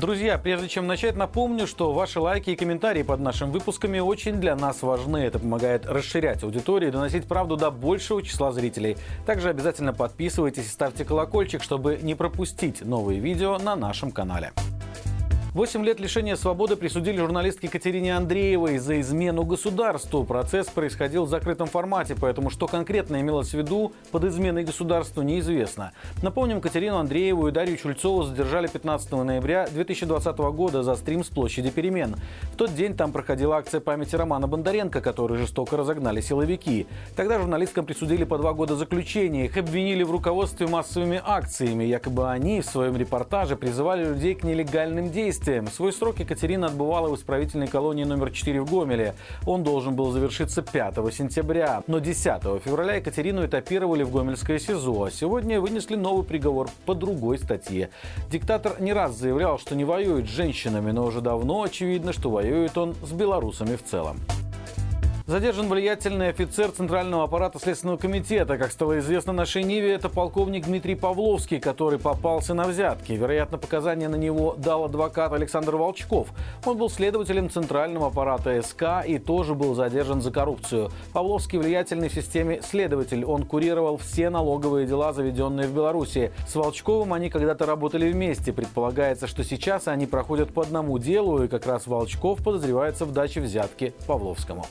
[0.00, 4.56] Друзья, прежде чем начать, напомню, что ваши лайки и комментарии под нашими выпусками очень для
[4.56, 5.18] нас важны.
[5.18, 8.96] Это помогает расширять аудиторию и доносить правду до большего числа зрителей.
[9.26, 14.52] Также обязательно подписывайтесь и ставьте колокольчик, чтобы не пропустить новые видео на нашем канале.
[15.52, 20.22] Восемь лет лишения свободы присудили журналистке Катерине Андреевой за измену государству.
[20.22, 25.90] Процесс происходил в закрытом формате, поэтому что конкретно имелось в виду под изменой государству неизвестно.
[26.22, 31.70] Напомним, Катерину Андрееву и Дарью Чульцову задержали 15 ноября 2020 года за стрим с площади
[31.70, 32.14] перемен.
[32.52, 36.86] В тот день там проходила акция памяти Романа Бондаренко, который жестоко разогнали силовики.
[37.16, 39.46] Тогда журналисткам присудили по два года заключения.
[39.46, 41.82] Их обвинили в руководстве массовыми акциями.
[41.82, 45.66] Якобы они в своем репортаже призывали людей к нелегальным действиям действиям.
[45.68, 49.14] Свой срок Екатерина отбывала в исправительной колонии номер 4 в Гомеле.
[49.46, 51.82] Он должен был завершиться 5 сентября.
[51.86, 55.04] Но 10 февраля Екатерину этапировали в Гомельское СИЗО.
[55.04, 57.90] А сегодня вынесли новый приговор по другой статье.
[58.30, 62.76] Диктатор не раз заявлял, что не воюет с женщинами, но уже давно очевидно, что воюет
[62.76, 64.18] он с белорусами в целом.
[65.30, 68.58] Задержан влиятельный офицер Центрального аппарата Следственного комитета.
[68.58, 73.12] Как стало известно нашей Ниве, это полковник Дмитрий Павловский, который попался на взятки.
[73.12, 76.30] Вероятно, показания на него дал адвокат Александр Волчков.
[76.66, 80.90] Он был следователем Центрального аппарата СК и тоже был задержан за коррупцию.
[81.12, 83.24] Павловский влиятельный в системе следователь.
[83.24, 86.32] Он курировал все налоговые дела, заведенные в Беларуси.
[86.48, 88.52] С Волчковым они когда-то работали вместе.
[88.52, 93.40] Предполагается, что сейчас они проходят по одному делу, и как раз Волчков подозревается в даче
[93.40, 94.66] взятки Павловскому.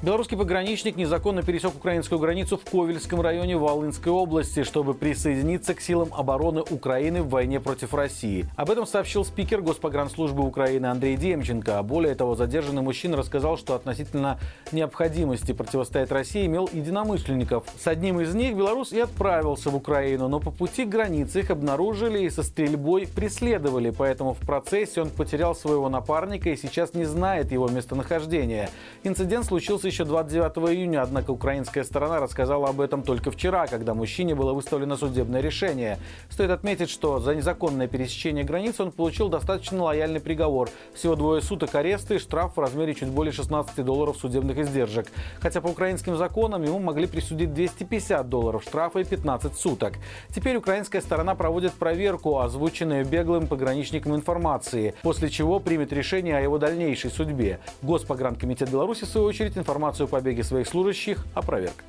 [0.00, 6.10] Белорусский пограничник незаконно пересек украинскую границу в Ковельском районе Волынской области, чтобы присоединиться к силам
[6.16, 8.46] обороны Украины в войне против России.
[8.54, 11.82] Об этом сообщил спикер Госпогранслужбы Украины Андрей Демченко.
[11.82, 14.38] Более того, задержанный мужчина рассказал, что относительно
[14.70, 17.64] необходимости противостоять России имел единомышленников.
[17.76, 21.50] С одним из них Беларусь и отправился в Украину, но по пути к границе их
[21.50, 23.90] обнаружили и со стрельбой преследовали.
[23.90, 28.70] Поэтому в процессе он потерял своего напарника и сейчас не знает его местонахождения.
[29.02, 34.34] Инцидент случился еще 29 июня, однако украинская сторона рассказала об этом только вчера, когда мужчине
[34.34, 35.98] было выставлено судебное решение.
[36.30, 40.68] Стоит отметить, что за незаконное пересечение границы он получил достаточно лояльный приговор.
[40.94, 45.08] Всего двое суток ареста и штраф в размере чуть более 16 долларов судебных издержек.
[45.40, 49.94] Хотя по украинским законам ему могли присудить 250 долларов штрафа и 15 суток.
[50.34, 56.58] Теперь украинская сторона проводит проверку, озвученную беглым пограничником информации, после чего примет решение о его
[56.58, 57.60] дальнейшей судьбе.
[57.82, 61.84] Госпогранкомитет Беларуси, в свою очередь, информацию информацию о побеге своих служащих опроверг.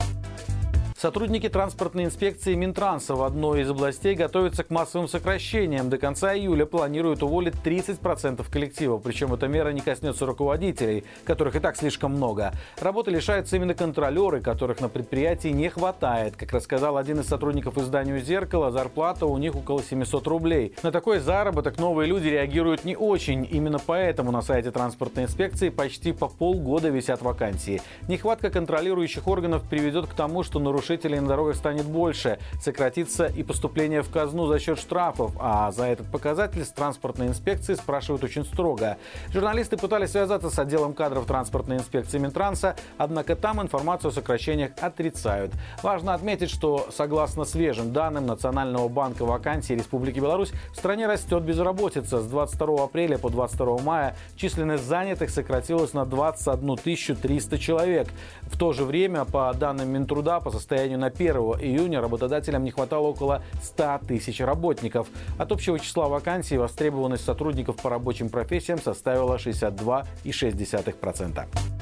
[1.00, 5.90] Сотрудники транспортной инспекции Минтранса в одной из областей готовятся к массовым сокращениям.
[5.90, 8.98] До конца июля планируют уволить 30% коллектива.
[8.98, 12.52] Причем эта мера не коснется руководителей, которых и так слишком много.
[12.82, 16.36] Работы лишаются именно контролеры, которых на предприятии не хватает.
[16.36, 20.76] Как рассказал один из сотрудников изданию «Зеркало», зарплата у них около 700 рублей.
[20.84, 23.48] На такой заработок новые люди реагируют не очень.
[23.50, 27.82] Именно поэтому на сайте транспортной инспекции почти по полгода висят вакансии.
[28.10, 33.44] Нехватка контролирующих органов приведет к тому, что нарушение нарушителей на дорогах станет больше, сократится и
[33.44, 38.44] поступление в казну за счет штрафов, а за этот показатель с транспортной инспекции спрашивают очень
[38.44, 38.98] строго.
[39.32, 45.52] Журналисты пытались связаться с отделом кадров транспортной инспекции Минтранса, однако там информацию о сокращениях отрицают.
[45.84, 52.20] Важно отметить, что согласно свежим данным Национального банка вакансий Республики Беларусь, в стране растет безработица.
[52.20, 58.08] С 22 апреля по 22 мая численность занятых сократилась на 21 300 человек.
[58.42, 62.72] В то же время, по данным Минтруда, по состоянию состоянию на 1 июня работодателям не
[62.72, 65.10] хватало около 100 тысяч работников.
[65.38, 71.79] От общего числа вакансий востребованность сотрудников по рабочим профессиям составила 62,6%.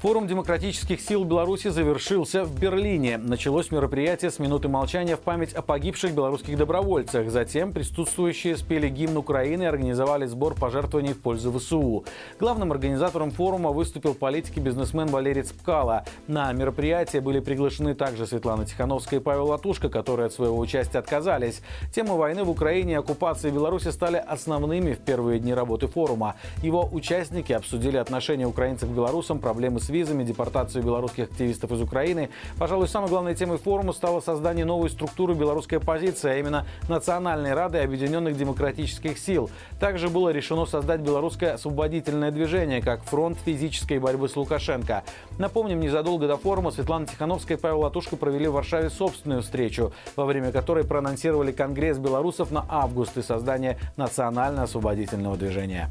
[0.00, 3.18] Форум демократических сил Беларуси завершился в Берлине.
[3.18, 7.28] Началось мероприятие с минуты молчания в память о погибших белорусских добровольцах.
[7.28, 12.06] Затем присутствующие спели гимн Украины и организовали сбор пожертвований в пользу ВСУ.
[12.38, 16.06] Главным организатором форума выступил политик и бизнесмен Валерий Цпкало.
[16.26, 21.60] На мероприятие были приглашены также Светлана Тихановская и Павел Латушко, которые от своего участия отказались.
[21.94, 26.36] Темы войны в Украине и оккупации Беларуси стали основными в первые дни работы форума.
[26.62, 32.30] Его участники обсудили отношения украинцев к белорусам, проблемы с визами, депортацию белорусских активистов из Украины.
[32.58, 37.78] Пожалуй, самой главной темой форума стало создание новой структуры белорусской оппозиции, а именно Национальной Рады
[37.78, 39.50] Объединенных Демократических Сил.
[39.78, 45.04] Также было решено создать белорусское освободительное движение, как фронт физической борьбы с Лукашенко.
[45.38, 50.24] Напомним, незадолго до форума Светлана Тихановская и Павел Латушко провели в Варшаве собственную встречу, во
[50.24, 55.90] время которой проанонсировали Конгресс белорусов на август и создание Национально-освободительного движения.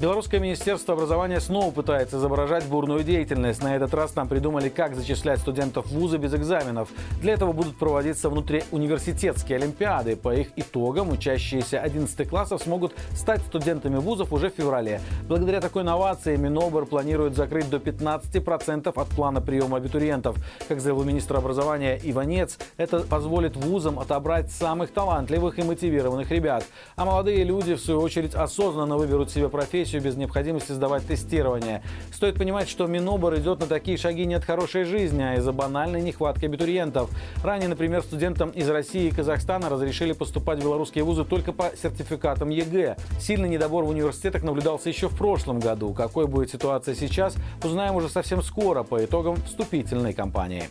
[0.00, 3.64] Белорусское министерство образования снова пытается изображать бурную деятельность.
[3.64, 6.88] На этот раз там придумали, как зачислять студентов в вузы без экзаменов.
[7.20, 10.14] Для этого будут проводиться внутриуниверситетские олимпиады.
[10.14, 15.00] По их итогам учащиеся 11 классов смогут стать студентами вузов уже в феврале.
[15.26, 20.36] Благодаря такой новации Минобр планирует закрыть до 15% от плана приема абитуриентов.
[20.68, 26.64] Как заявил министр образования Иванец, это позволит вузам отобрать самых талантливых и мотивированных ребят.
[26.94, 31.82] А молодые люди, в свою очередь, осознанно выберут себе профессию профессию без необходимости сдавать тестирование.
[32.12, 36.02] Стоит понимать, что Минобр идет на такие шаги не от хорошей жизни, а из-за банальной
[36.02, 37.10] нехватки абитуриентов.
[37.42, 42.50] Ранее, например, студентам из России и Казахстана разрешили поступать в белорусские вузы только по сертификатам
[42.50, 42.96] ЕГЭ.
[43.18, 45.94] Сильный недобор в университетах наблюдался еще в прошлом году.
[45.94, 47.34] Какой будет ситуация сейчас,
[47.64, 50.64] узнаем уже совсем скоро по итогам вступительной кампании.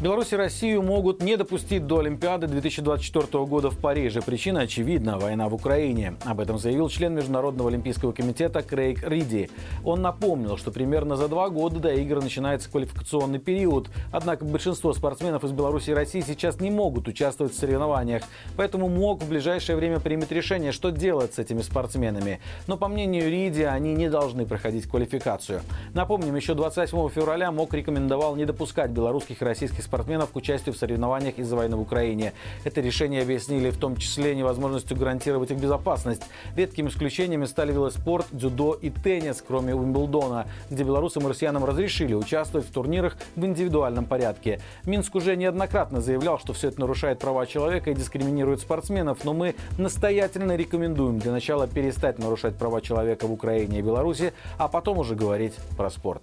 [0.00, 4.22] Беларусь и Россию могут не допустить до Олимпиады 2024 года в Париже.
[4.22, 6.14] Причина очевидна– война в Украине.
[6.24, 9.50] Об этом заявил член Международного олимпийского комитета Крейг Риди.
[9.84, 13.90] Он напомнил, что примерно за два года до игр начинается квалификационный период.
[14.10, 18.22] Однако большинство спортсменов из Беларуси и России сейчас не могут участвовать в соревнованиях.
[18.56, 22.40] Поэтому МОК в ближайшее время примет решение, что делать с этими спортсменами.
[22.66, 25.60] Но по мнению Риди, они не должны проходить квалификацию.
[25.92, 30.78] Напомним, еще 28 февраля МОК рекомендовал не допускать белорусских и российских спортсменов к участию в
[30.78, 32.32] соревнованиях из-за войны в Украине.
[32.62, 36.22] Это решение объяснили в том числе невозможностью гарантировать их безопасность.
[36.54, 42.68] Редкими исключениями стали велоспорт, дзюдо и теннис, кроме Уимблдона, где белорусам и россиянам разрешили участвовать
[42.68, 44.60] в турнирах в индивидуальном порядке.
[44.84, 49.56] Минск уже неоднократно заявлял, что все это нарушает права человека и дискриминирует спортсменов, но мы
[49.76, 55.16] настоятельно рекомендуем для начала перестать нарушать права человека в Украине и Беларуси, а потом уже
[55.16, 56.22] говорить про спорт.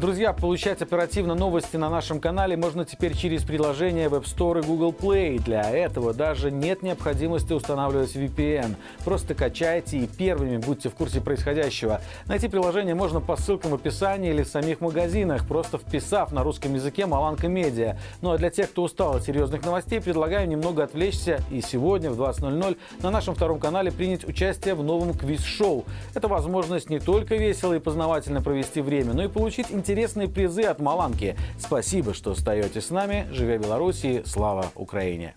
[0.00, 4.92] Друзья, получать оперативно новости на нашем канале можно теперь через приложение Web Store и Google
[4.92, 5.40] Play.
[5.40, 8.74] Для этого даже нет необходимости устанавливать VPN.
[9.04, 12.00] Просто качайте и первыми будьте в курсе происходящего.
[12.26, 16.74] Найти приложение можно по ссылкам в описании или в самих магазинах, просто вписав на русском
[16.74, 17.96] языке «Маланка Медиа».
[18.20, 22.20] Ну а для тех, кто устал от серьезных новостей, предлагаю немного отвлечься и сегодня в
[22.20, 25.84] 20.00 на нашем втором канале принять участие в новом квиз-шоу.
[26.14, 30.62] Это возможность не только весело и познавательно провести время, но и получить интересные интересные призы
[30.62, 31.36] от Маланки.
[31.58, 33.26] Спасибо, что остаетесь с нами.
[33.30, 35.34] Живя Белоруссии, слава Украине!